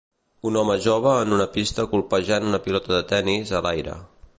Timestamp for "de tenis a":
2.97-3.65